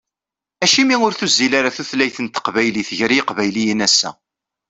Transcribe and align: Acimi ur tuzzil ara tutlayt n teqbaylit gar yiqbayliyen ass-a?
Acimi 0.63 0.95
ur 1.05 1.13
tuzzil 1.19 1.53
ara 1.59 1.75
tutlayt 1.75 2.17
n 2.21 2.27
teqbaylit 2.27 2.89
gar 2.99 3.11
yiqbayliyen 3.13 3.85
ass-a? 3.87 4.11